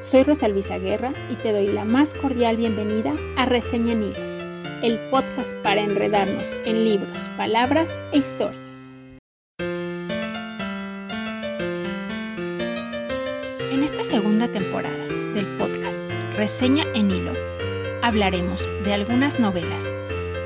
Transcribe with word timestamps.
Soy 0.00 0.22
Rosa 0.22 0.48
Luisa 0.48 0.78
Guerra 0.78 1.12
y 1.30 1.34
te 1.34 1.52
doy 1.52 1.66
la 1.66 1.84
más 1.84 2.14
cordial 2.14 2.56
bienvenida 2.56 3.12
a 3.36 3.44
Reseña 3.44 3.92
en 3.92 4.04
Hilo, 4.04 4.82
el 4.82 4.98
podcast 5.10 5.54
para 5.56 5.82
enredarnos 5.82 6.50
en 6.64 6.86
libros, 6.86 7.18
palabras 7.36 7.94
e 8.10 8.18
historias. 8.20 8.88
En 13.70 13.82
esta 13.82 14.02
segunda 14.02 14.48
temporada 14.48 15.06
del 15.34 15.44
podcast 15.58 16.00
Reseña 16.34 16.84
en 16.94 17.10
Hilo, 17.10 17.32
hablaremos 18.00 18.66
de 18.84 18.94
algunas 18.94 19.38
novelas 19.38 19.92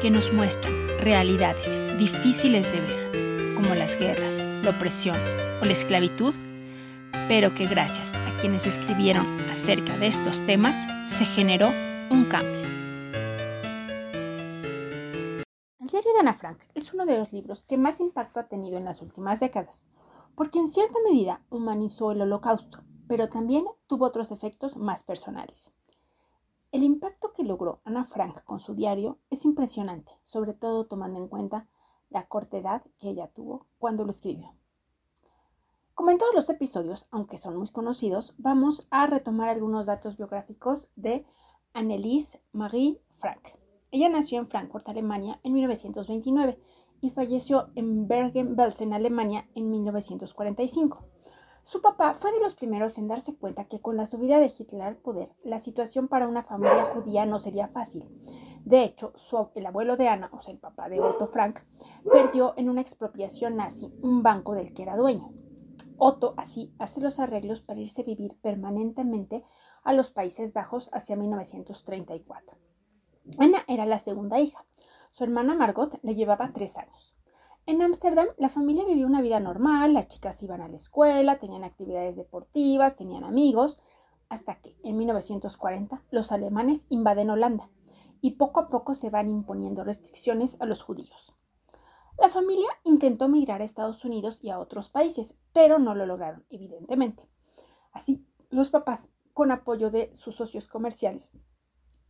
que 0.03 0.11
nos 0.11 0.33
muestran 0.33 0.75
realidades 1.01 1.79
difíciles 1.97 2.67
de 2.73 2.81
ver, 2.81 3.55
como 3.55 3.77
las 3.77 3.97
guerras, 3.97 4.37
la 4.65 4.71
opresión 4.71 5.17
o 5.63 5.65
la 5.65 5.73
esclavitud, 5.73 6.35
pero 7.29 7.55
que 7.55 7.67
gracias 7.67 8.13
a 8.13 8.37
quienes 8.39 8.67
escribieron 8.67 9.27
acerca 9.51 9.97
de 9.97 10.07
estos 10.07 10.45
temas 10.45 10.87
se 11.07 11.25
generó 11.25 11.69
un 12.11 12.25
cambio. 12.25 12.63
El 15.81 15.87
diario 15.89 16.13
de 16.13 16.21
Ana 16.21 16.35
Frank 16.35 16.59
es 16.75 16.93
uno 16.93 17.07
de 17.07 17.17
los 17.17 17.33
libros 17.33 17.65
que 17.65 17.79
más 17.79 18.01
impacto 18.01 18.41
ha 18.41 18.49
tenido 18.49 18.77
en 18.77 18.85
las 18.85 19.01
últimas 19.01 19.41
décadas, 19.41 19.85
porque 20.35 20.59
en 20.59 20.69
cierta 20.69 20.99
medida 21.05 21.41
humanizó 21.51 22.13
el 22.13 22.23
holocausto, 22.23 22.81
pero 23.07 23.29
también 23.29 23.65
tuvo 23.87 24.07
otros 24.07 24.31
efectos 24.31 24.77
más 24.77 25.05
personales. 25.05 25.73
El 26.73 26.83
impacto 26.83 27.33
que 27.33 27.45
logró 27.45 27.81
Ana 27.85 28.05
Frank 28.05 28.43
con 28.43 28.59
su 28.59 28.75
diario 28.75 29.19
es 29.31 29.45
impresionante, 29.45 30.11
sobre 30.25 30.55
todo 30.55 30.87
tomando 30.87 31.21
en 31.21 31.29
cuenta 31.29 31.69
la 32.11 32.27
corta 32.27 32.59
edad 32.59 32.83
que 32.99 33.11
ella 33.11 33.29
tuvo 33.29 33.67
cuando 33.79 34.05
lo 34.05 34.11
escribió. 34.11 34.55
Como 35.95 36.11
en 36.11 36.19
todos 36.19 36.35
los 36.35 36.51
episodios, 36.51 37.07
aunque 37.13 37.39
son 37.39 37.57
muy 37.57 37.69
conocidos, 37.69 38.35
vamos 38.37 38.89
a 38.91 39.07
retomar 39.07 39.49
algunos 39.49 39.87
datos 39.87 40.17
biográficos 40.17 40.89
de 40.97 41.25
Anneliese 41.73 42.43
Marie 42.51 43.01
Frank. 43.19 43.51
Ella 43.93 44.09
nació 44.09 44.41
en 44.41 44.49
Frankfurt, 44.49 44.89
Alemania, 44.89 45.39
en 45.45 45.53
1929 45.53 46.59
y 47.01 47.11
falleció 47.11 47.69
en 47.77 48.09
Bergen-Belsen, 48.09 48.93
Alemania, 48.93 49.49
en 49.55 49.71
1945. 49.71 51.05
Su 51.63 51.81
papá 51.81 52.15
fue 52.15 52.33
de 52.33 52.41
los 52.41 52.57
primeros 52.57 52.99
en 52.99 53.07
darse 53.07 53.37
cuenta 53.37 53.67
que 53.67 53.81
con 53.81 53.97
la 53.97 54.05
subida 54.05 54.41
de 54.41 54.53
Hitler 54.59 54.83
al 54.83 54.97
poder, 54.97 55.31
la 55.45 55.61
situación 55.61 56.09
para 56.09 56.27
una 56.27 56.43
familia 56.43 56.87
judía 56.87 57.25
no 57.25 57.39
sería 57.39 57.69
fácil. 57.69 58.09
De 58.65 58.83
hecho, 58.83 59.13
el 59.55 59.65
abuelo 59.65 59.97
de 59.97 60.09
Ana, 60.09 60.29
o 60.33 60.41
sea, 60.41 60.53
el 60.53 60.59
papá 60.59 60.89
de 60.89 61.01
Otto 61.01 61.29
Frank, 61.29 61.61
perdió 62.11 62.53
en 62.57 62.69
una 62.69 62.81
expropiación 62.81 63.57
nazi 63.57 63.95
un 64.03 64.25
banco 64.25 64.55
del 64.55 64.75
que 64.75 64.83
era 64.83 64.97
dueño. 64.97 65.44
Otto 65.99 66.35
así 66.37 66.75
hace 66.79 67.01
los 67.01 67.21
arreglos 67.21 67.61
para 67.61 67.81
irse 67.81 68.03
a 68.03 68.05
vivir 68.05 68.37
permanentemente 68.41 69.45
a 69.83 69.93
los 69.93 70.11
Países 70.11 70.53
Bajos 70.53 70.91
hacia 70.93 71.17
1934. 71.17 72.57
Ana 73.39 73.59
era 73.69 73.87
la 73.87 73.99
segunda 73.99 74.41
hija. 74.41 74.65
Su 75.11 75.25
hermana 75.25 75.55
Margot 75.55 75.99
le 76.03 76.15
llevaba 76.15 76.53
tres 76.53 76.77
años. 76.77 77.15
En 77.67 77.81
Ámsterdam, 77.81 78.27
la 78.37 78.49
familia 78.51 78.85
vivía 78.85 79.07
una 79.07 79.23
vida 79.23 79.41
normal, 79.41 79.95
las 79.95 80.09
chicas 80.09 80.43
iban 80.43 80.61
a 80.61 80.69
la 80.69 80.77
escuela, 80.77 81.39
tenían 81.39 81.65
actividades 81.65 82.17
deportivas, 82.17 82.97
tenían 82.97 83.25
amigos, 83.25 83.81
hasta 84.29 84.57
que 84.61 84.77
en 84.83 84.99
1940 84.99 86.03
los 86.11 86.33
alemanes 86.33 86.87
invaden 86.91 87.31
Holanda 87.31 87.71
y 88.21 88.33
poco 88.33 88.61
a 88.61 88.69
poco 88.69 88.95
se 88.95 89.11
van 89.11 89.31
imponiendo 89.31 89.85
restricciones 89.85 90.61
a 90.61 90.67
los 90.67 90.83
judíos. 90.83 91.35
La 92.19 92.29
familia 92.29 92.69
intentó 92.85 93.29
migrar 93.29 93.61
a 93.61 93.65
Estados 93.65 94.05
Unidos 94.05 94.43
y 94.43 94.51
a 94.51 94.59
otros 94.59 94.89
países, 94.89 95.35
pero 95.53 95.79
no 95.79 95.95
lo 95.95 96.07
lograron, 96.07 96.45
evidentemente. 96.49 97.29
Así, 97.93 98.25
los 98.51 98.71
papás, 98.71 99.13
con 99.33 99.51
apoyo 99.51 99.91
de 99.91 100.15
sus 100.15 100.37
socios 100.37 100.69
comerciales 100.69 101.33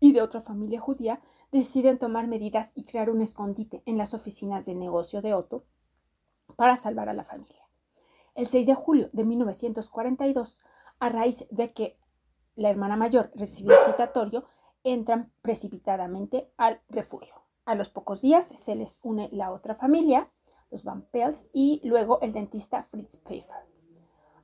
y 0.01 0.13
de 0.13 0.21
otra 0.21 0.43
familia 0.43 0.79
judía, 0.79 1.23
deciden 1.53 1.99
tomar 1.99 2.27
medidas 2.27 2.73
y 2.75 2.85
crear 2.85 3.09
un 3.09 3.23
escondite 3.23 3.83
en 3.87 3.97
las 3.97 4.13
oficinas 4.13 4.67
de 4.67 4.75
negocio 4.75 5.23
de 5.23 5.33
Otto 5.33 5.65
para 6.57 6.77
salvar 6.77 7.09
a 7.09 7.15
la 7.15 7.25
familia. 7.25 7.63
El 8.35 8.47
6 8.47 8.67
de 8.67 8.75
julio 8.75 9.09
de 9.13 9.25
1942, 9.25 10.59
a 10.99 11.09
raíz 11.09 11.47
de 11.51 11.73
que 11.73 11.97
la 12.57 12.71
hermana 12.71 12.97
mayor 12.97 13.31
recibió 13.35 13.79
un 13.79 13.85
citatorio, 13.85 14.45
entran 14.83 15.33
precipitadamente 15.41 16.53
al 16.57 16.81
refugio. 16.89 17.44
A 17.65 17.75
los 17.75 17.89
pocos 17.89 18.23
días 18.23 18.53
se 18.57 18.75
les 18.75 18.99
une 19.03 19.29
la 19.33 19.53
otra 19.53 19.75
familia, 19.75 20.31
los 20.71 20.85
Van 20.85 21.03
Pels, 21.03 21.49
y 21.53 21.81
luego 21.85 22.21
el 22.21 22.33
dentista 22.33 22.85
Fritz 22.91 23.19
Pfeiffer. 23.21 23.65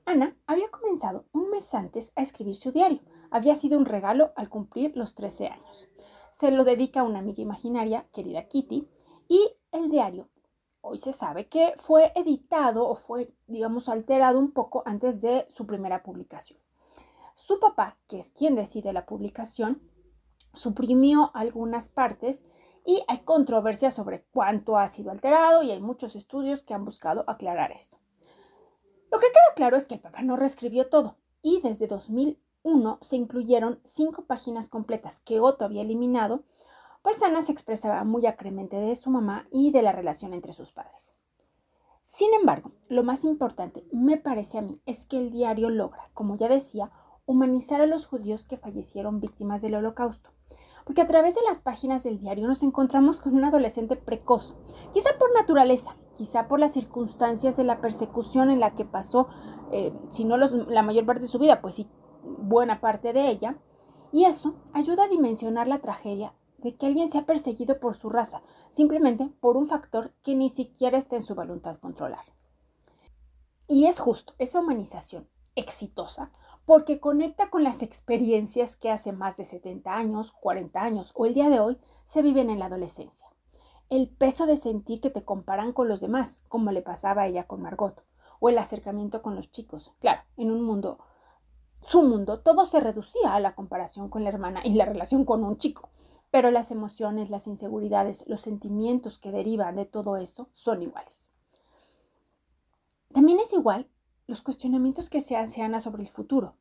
Ana 0.07 0.37
había 0.47 0.71
comenzado 0.71 1.27
un 1.33 1.51
mes 1.51 1.75
antes 1.75 2.13
a 2.17 2.23
escribir 2.23 2.57
su 2.57 2.73
diario. 2.73 3.01
Había 3.31 3.55
sido 3.55 3.79
un 3.79 3.85
regalo 3.85 4.33
al 4.37 4.49
cumplir 4.49 4.97
los 4.97 5.15
13 5.15 5.49
años 5.49 5.89
se 6.31 6.51
lo 6.51 6.65
dedica 6.65 7.01
a 7.01 7.05
una 7.05 7.19
amiga 7.19 7.43
imaginaria, 7.43 8.07
querida 8.13 8.47
Kitty, 8.47 8.89
y 9.29 9.57
el 9.73 9.91
diario 9.91 10.29
hoy 10.83 10.99
se 10.99 11.13
sabe 11.13 11.49
que 11.49 11.75
fue 11.77 12.13
editado 12.15 12.89
o 12.89 12.97
fue, 12.97 13.35
digamos, 13.47 13.89
alterado 13.89 14.39
un 14.39 14.53
poco 14.53 14.83
antes 14.87 15.21
de 15.21 15.47
su 15.51 15.67
primera 15.67 16.03
publicación. 16.03 16.59
Su 17.35 17.61
papá, 17.61 17.99
que 18.09 18.19
es 18.19 18.31
quien 18.31 18.55
decide 18.55 18.93
la 18.93 19.07
publicación, 19.07 19.83
suprimió 20.55 21.31
algunas 21.35 21.89
partes 21.89 22.45
y 22.85 23.03
hay 23.09 23.19
controversia 23.19 23.91
sobre 23.91 24.25
cuánto 24.33 24.77
ha 24.77 24.89
sido 24.89 25.11
alterado 25.11 25.63
y 25.63 25.71
hay 25.71 25.81
muchos 25.81 26.17
estudios 26.17 26.63
que 26.63 26.75
han 26.75 26.85
buscado 26.85 27.25
aclarar 27.27 27.73
esto. 27.73 27.99
Lo 29.11 29.19
que 29.19 29.27
queda 29.27 29.55
claro 29.57 29.77
es 29.77 29.87
que 29.87 29.95
el 29.95 30.01
papá 30.01 30.23
no 30.23 30.37
reescribió 30.37 30.89
todo 30.89 31.17
y 31.43 31.61
desde 31.61 31.87
2000 31.87 32.39
1 32.63 32.99
se 33.01 33.17
incluyeron 33.17 33.81
cinco 33.85 34.27
páginas 34.27 34.69
completas 34.69 35.21
que 35.21 35.41
Otto 35.41 35.65
había 35.65 35.83
eliminado, 35.83 36.45
pues 37.03 37.23
Ana 37.23 37.43
se 37.43 37.53
expresaba 37.53 38.05
muy 38.05 38.27
acremente 38.27 38.77
de 38.77 38.95
su 38.97 39.11
mamá 39.11 39.49
y 39.51 39.71
de 39.71 39.83
la 39.83 39.93
relación 39.93 40.35
entre 40.35 40.53
sus 40.53 40.71
padres. 40.71 41.15
Sin 42.03 42.33
embargo, 42.35 42.73
lo 42.89 43.03
más 43.03 43.25
importante, 43.25 43.85
me 43.93 44.17
parece 44.17 44.59
a 44.59 44.63
mí, 44.63 44.83
es 44.85 45.07
que 45.07 45.19
el 45.19 45.31
diario 45.31 45.71
logra, 45.71 46.11
como 46.13 46.37
ya 46.37 46.49
decía, 46.49 46.91
humanizar 47.25 47.81
a 47.81 47.87
los 47.87 48.07
judíos 48.07 48.45
que 48.45 48.57
fallecieron 48.57 49.21
víctimas 49.21 49.63
del 49.63 49.77
holocausto. 49.77 50.31
Porque 50.91 51.03
a 51.03 51.07
través 51.07 51.37
de 51.37 51.43
las 51.47 51.61
páginas 51.61 52.03
del 52.03 52.19
diario 52.19 52.49
nos 52.49 52.65
encontramos 52.65 53.21
con 53.21 53.37
un 53.37 53.45
adolescente 53.45 53.95
precoz, 53.95 54.57
quizá 54.93 55.11
por 55.21 55.33
naturaleza, 55.33 55.95
quizá 56.17 56.49
por 56.49 56.59
las 56.59 56.73
circunstancias 56.73 57.57
de 57.57 57.63
la 57.63 57.81
persecución 57.81 58.51
en 58.51 58.59
la 58.59 58.75
que 58.75 58.85
pasó, 58.85 59.29
eh, 59.71 59.93
si 60.09 60.25
no 60.25 60.37
la 60.37 60.83
mayor 60.83 61.07
parte 61.07 61.23
de 61.23 61.29
su 61.29 61.39
vida, 61.39 61.61
pues 61.61 61.77
sí, 61.77 61.89
buena 62.25 62.81
parte 62.81 63.13
de 63.13 63.29
ella, 63.29 63.57
y 64.11 64.25
eso 64.25 64.57
ayuda 64.73 65.05
a 65.05 65.09
dimensionar 65.09 65.69
la 65.69 65.79
tragedia 65.79 66.35
de 66.59 66.75
que 66.75 66.87
alguien 66.87 67.07
sea 67.07 67.25
perseguido 67.25 67.79
por 67.79 67.95
su 67.95 68.09
raza, 68.09 68.43
simplemente 68.71 69.31
por 69.39 69.57
un 69.57 69.67
factor 69.67 70.13
que 70.25 70.35
ni 70.35 70.49
siquiera 70.49 70.99
está 70.99 71.15
en 71.15 71.23
su 71.23 71.37
voluntad 71.37 71.79
controlar. 71.79 72.25
Y 73.69 73.87
es 73.87 74.01
justo 74.01 74.35
esa 74.39 74.59
humanización 74.59 75.29
exitosa 75.61 76.33
porque 76.65 77.01
conecta 77.01 77.51
con 77.51 77.65
las 77.65 77.83
experiencias 77.83 78.77
que 78.77 78.91
hace 78.91 79.13
más 79.13 79.37
de 79.37 79.45
70 79.45 79.95
años, 79.95 80.33
40 80.33 80.81
años 80.81 81.13
o 81.15 81.27
el 81.27 81.35
día 81.35 81.51
de 81.51 81.61
hoy 81.61 81.79
se 82.05 82.23
viven 82.23 82.51
en 82.51 82.59
la 82.59 82.67
adolescencia. 82.67 83.29
El 83.89 84.09
peso 84.09 84.47
de 84.47 84.57
sentir 84.57 85.01
que 85.01 85.11
te 85.11 85.25
comparan 85.25 85.73
con 85.73 85.89
los 85.89 86.01
demás, 86.01 86.43
como 86.49 86.71
le 86.71 86.83
pasaba 86.83 87.23
a 87.23 87.27
ella 87.27 87.47
con 87.47 87.61
Margot, 87.61 88.05
o 88.39 88.49
el 88.49 88.59
acercamiento 88.59 89.21
con 89.21 89.35
los 89.35 89.51
chicos, 89.51 89.93
claro, 89.99 90.23
en 90.37 90.51
un 90.51 90.63
mundo 90.63 90.99
su 91.83 92.03
mundo 92.03 92.41
todo 92.41 92.65
se 92.65 92.81
reducía 92.81 93.35
a 93.35 93.41
la 93.41 93.55
comparación 93.55 94.09
con 94.09 94.23
la 94.23 94.31
hermana 94.31 94.61
y 94.65 94.75
la 94.75 94.85
relación 94.85 95.25
con 95.25 95.45
un 95.45 95.57
chico. 95.57 95.89
Pero 96.31 96.51
las 96.51 96.71
emociones, 96.71 97.31
las 97.31 97.47
inseguridades, 97.47 98.25
los 98.29 98.43
sentimientos 98.43 99.19
que 99.19 99.33
derivan 99.33 99.77
de 99.77 99.87
todo 99.87 100.17
esto 100.17 100.49
son 100.53 100.83
iguales. 100.83 101.33
También 103.13 103.41
es 103.41 103.53
igual 103.53 103.89
los 104.31 104.43
cuestionamientos 104.43 105.11
que 105.11 105.21
se 105.21 105.37
hace 105.37 105.61
Ana 105.61 105.81
sobre 105.81 106.03
el 106.03 106.09
futuro. 106.09 106.55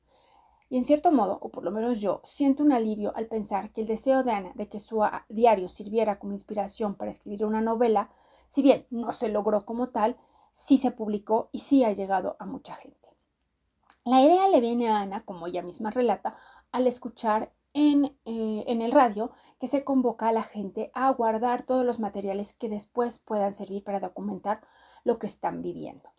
Y 0.71 0.77
en 0.77 0.83
cierto 0.83 1.11
modo, 1.11 1.37
o 1.39 1.49
por 1.49 1.63
lo 1.63 1.71
menos 1.71 1.99
yo, 1.99 2.21
siento 2.25 2.63
un 2.63 2.71
alivio 2.71 3.15
al 3.15 3.27
pensar 3.27 3.71
que 3.71 3.81
el 3.81 3.87
deseo 3.87 4.23
de 4.23 4.31
Ana 4.31 4.51
de 4.55 4.67
que 4.67 4.79
su 4.79 5.03
diario 5.29 5.69
sirviera 5.69 6.17
como 6.19 6.33
inspiración 6.33 6.95
para 6.95 7.11
escribir 7.11 7.45
una 7.45 7.61
novela, 7.61 8.09
si 8.47 8.63
bien 8.63 8.87
no 8.89 9.11
se 9.11 9.29
logró 9.29 9.65
como 9.65 9.89
tal, 9.89 10.17
sí 10.51 10.77
se 10.77 10.89
publicó 10.89 11.49
y 11.51 11.59
sí 11.59 11.83
ha 11.83 11.93
llegado 11.93 12.35
a 12.39 12.45
mucha 12.45 12.73
gente. 12.73 13.07
La 14.03 14.21
idea 14.21 14.49
le 14.49 14.61
viene 14.61 14.89
a 14.89 15.01
Ana, 15.01 15.23
como 15.23 15.45
ella 15.45 15.61
misma 15.61 15.91
relata, 15.91 16.35
al 16.71 16.87
escuchar 16.87 17.51
en, 17.73 18.05
eh, 18.25 18.63
en, 18.65 18.81
el 18.81 18.91
radio 18.91 19.31
que 19.59 19.67
se 19.67 19.83
convoca 19.83 20.27
a 20.27 20.33
la 20.33 20.41
gente 20.41 20.89
a 20.95 21.11
guardar 21.11 21.63
todos 21.63 21.85
los 21.85 21.99
materiales 21.99 22.53
que 22.53 22.67
después 22.67 23.19
puedan 23.19 23.51
servir 23.51 23.83
para 23.83 23.99
documentar 23.99 24.61
lo 25.03 25.19
que 25.19 25.27
están 25.27 25.61
viviendo. 25.61 26.09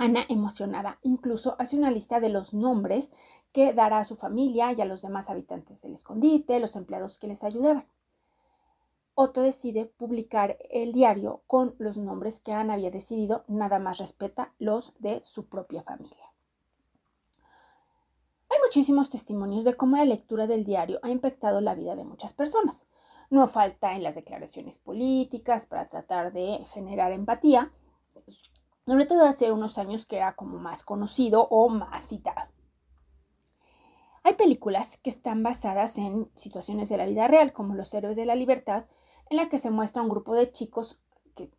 Ana, 0.00 0.24
emocionada, 0.28 0.98
incluso 1.02 1.56
hace 1.58 1.76
una 1.76 1.90
lista 1.90 2.20
de 2.20 2.28
los 2.28 2.54
nombres 2.54 3.12
que 3.52 3.72
dará 3.72 3.98
a 3.98 4.04
su 4.04 4.14
familia 4.14 4.72
y 4.72 4.80
a 4.80 4.84
los 4.84 5.02
demás 5.02 5.30
habitantes 5.30 5.82
del 5.82 5.94
escondite, 5.94 6.58
los 6.58 6.74
empleados 6.76 7.18
que 7.18 7.28
les 7.28 7.44
ayudaban. 7.44 7.86
Otto 9.14 9.42
decide 9.42 9.86
publicar 9.86 10.56
el 10.70 10.92
diario 10.92 11.42
con 11.46 11.74
los 11.78 11.98
nombres 11.98 12.40
que 12.40 12.52
Ana 12.52 12.74
había 12.74 12.90
decidido, 12.90 13.44
nada 13.48 13.78
más 13.78 13.98
respeta 13.98 14.52
los 14.58 14.94
de 14.98 15.20
su 15.22 15.46
propia 15.46 15.82
familia 15.82 16.30
muchísimos 18.70 19.10
testimonios 19.10 19.64
de 19.64 19.74
cómo 19.74 19.96
la 19.96 20.04
lectura 20.04 20.46
del 20.46 20.64
diario 20.64 21.00
ha 21.02 21.10
impactado 21.10 21.60
la 21.60 21.74
vida 21.74 21.96
de 21.96 22.04
muchas 22.04 22.32
personas. 22.32 22.86
No 23.28 23.48
falta 23.48 23.96
en 23.96 24.04
las 24.04 24.14
declaraciones 24.14 24.78
políticas 24.78 25.66
para 25.66 25.88
tratar 25.88 26.32
de 26.32 26.60
generar 26.72 27.10
empatía, 27.10 27.72
sobre 28.90 29.06
todo 29.06 29.24
hace 29.24 29.52
unos 29.52 29.78
años 29.78 30.04
que 30.04 30.16
era 30.16 30.34
como 30.34 30.58
más 30.58 30.82
conocido 30.82 31.46
o 31.48 31.68
más 31.68 32.02
citado. 32.02 32.50
Hay 34.24 34.34
películas 34.34 34.96
que 34.96 35.10
están 35.10 35.44
basadas 35.44 35.96
en 35.96 36.28
situaciones 36.34 36.88
de 36.88 36.96
la 36.96 37.06
vida 37.06 37.28
real, 37.28 37.52
como 37.52 37.76
Los 37.76 37.94
Héroes 37.94 38.16
de 38.16 38.26
la 38.26 38.34
Libertad, 38.34 38.86
en 39.28 39.36
la 39.36 39.48
que 39.48 39.58
se 39.58 39.70
muestra 39.70 40.02
un 40.02 40.08
grupo 40.08 40.34
de 40.34 40.50
chicos 40.50 40.98
que, 41.36 41.52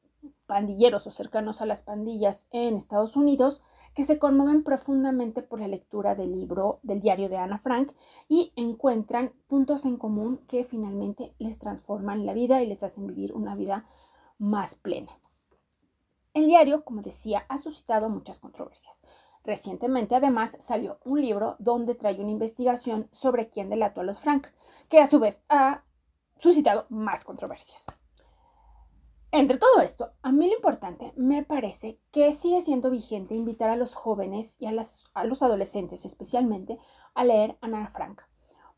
pandilleros 0.46 1.08
o 1.08 1.12
cercanos 1.12 1.62
a 1.62 1.66
las 1.66 1.84
pandillas 1.84 2.48
en 2.52 2.76
Estados 2.76 3.16
Unidos 3.16 3.62
que 3.96 4.04
se 4.04 4.20
conmueven 4.20 4.66
profundamente 4.66 5.42
por 5.42 5.62
la 5.62 5.70
lectura 5.70 6.16
del 6.16 6.34
libro 6.34 6.82
del 6.84 7.00
diario 7.00 7.30
de 7.30 7.38
Ana 7.38 7.60
Frank 7.60 7.94
y 8.28 8.52
encuentran 8.58 9.32
puntos 9.48 9.86
en 9.86 9.96
común 9.96 10.42
que 10.50 10.66
finalmente 10.66 11.34
les 11.40 11.60
transforman 11.60 12.26
la 12.26 12.34
vida 12.34 12.62
y 12.62 12.68
les 12.68 12.84
hacen 12.84 13.08
vivir 13.08 13.32
una 13.32 13.56
vida 13.56 13.86
más 14.38 14.76
plena. 14.76 15.18
El 16.34 16.48
diario, 16.48 16.84
como 16.84 17.02
decía, 17.02 17.46
ha 17.50 17.58
suscitado 17.58 18.10
muchas 18.10 18.40
controversias. 18.40 19.02
Recientemente, 19.44 20.16
además, 20.16 20.58
salió 20.60 21.00
un 21.04 21.22
libro 21.22 21.56
donde 21.60 21.96
trae 21.96 22.20
una 22.20 22.32
investigación 22.32 23.10
sobre 23.12 23.50
quién 23.50 23.70
delató 23.70 24.02
a 24.02 24.04
los 24.04 24.20
Frank, 24.20 24.48
que 24.88 25.00
a 25.00 25.08
su 25.08 25.20
vez 25.20 25.42
ha 25.50 25.84
suscitado 26.38 26.86
más 26.90 27.24
controversias. 27.24 27.86
Entre 29.34 29.58
todo 29.58 29.80
esto, 29.82 30.12
a 30.24 30.32
mí 30.34 30.48
lo 30.48 30.56
importante 30.56 31.14
me 31.16 31.44
parece 31.44 31.98
que 32.12 32.34
sigue 32.34 32.60
siendo 32.60 32.92
vigente 32.92 33.34
invitar 33.34 33.70
a 33.70 33.78
los 33.78 33.96
jóvenes 33.96 34.58
y 34.60 34.66
a, 34.66 34.74
los 34.74 35.42
adolescentes 35.42 36.04
especialmente 36.04 36.78
a 37.14 37.24
leer 37.24 37.58
Ana 37.62 37.88
Frank, 37.88 38.22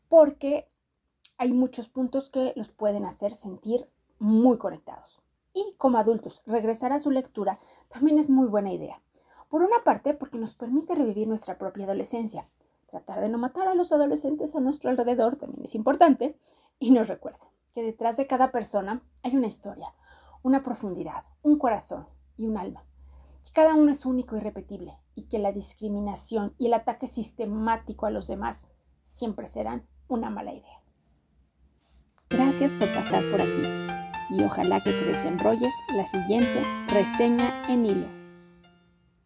porque 0.08 0.68
hay 1.38 1.52
muchos 1.52 1.88
puntos 1.88 2.30
que 2.30 2.52
los 2.54 2.68
pueden 2.68 3.04
hacer 3.04 3.34
sentir 3.34 3.88
muy 4.20 4.56
conectados. 4.56 5.23
Y 5.54 5.74
como 5.78 5.98
adultos, 5.98 6.42
regresar 6.46 6.92
a 6.92 6.98
su 6.98 7.12
lectura 7.12 7.60
también 7.88 8.18
es 8.18 8.28
muy 8.28 8.48
buena 8.48 8.72
idea. 8.72 9.00
Por 9.48 9.62
una 9.62 9.84
parte, 9.84 10.12
porque 10.12 10.36
nos 10.36 10.54
permite 10.54 10.96
revivir 10.96 11.28
nuestra 11.28 11.58
propia 11.58 11.84
adolescencia. 11.84 12.48
Tratar 12.90 13.20
de 13.20 13.28
no 13.28 13.38
matar 13.38 13.68
a 13.68 13.74
los 13.74 13.92
adolescentes 13.92 14.56
a 14.56 14.60
nuestro 14.60 14.90
alrededor 14.90 15.36
también 15.36 15.64
es 15.64 15.76
importante 15.76 16.36
y 16.80 16.90
nos 16.90 17.06
recuerda 17.06 17.38
que 17.72 17.82
detrás 17.82 18.16
de 18.16 18.26
cada 18.26 18.50
persona 18.50 19.02
hay 19.22 19.36
una 19.36 19.46
historia, 19.46 19.94
una 20.42 20.64
profundidad, 20.64 21.24
un 21.42 21.56
corazón 21.56 22.06
y 22.36 22.46
un 22.46 22.56
alma. 22.56 22.84
Que 23.44 23.52
cada 23.52 23.74
uno 23.74 23.92
es 23.92 24.04
único 24.04 24.36
y 24.36 24.40
repetible 24.40 24.98
y 25.14 25.24
que 25.28 25.38
la 25.38 25.52
discriminación 25.52 26.54
y 26.58 26.66
el 26.66 26.74
ataque 26.74 27.06
sistemático 27.06 28.06
a 28.06 28.10
los 28.10 28.26
demás 28.26 28.66
siempre 29.02 29.46
serán 29.46 29.86
una 30.08 30.30
mala 30.30 30.52
idea. 30.52 30.82
Gracias 32.30 32.74
por 32.74 32.92
pasar 32.92 33.22
por 33.30 33.40
aquí 33.40 33.83
y 34.30 34.42
ojalá 34.42 34.80
que 34.80 34.90
te 34.90 35.04
desenrolles 35.04 35.72
la 35.96 36.06
siguiente 36.06 36.62
reseña 36.88 37.52
en 37.68 37.86
hilo. 37.86 38.23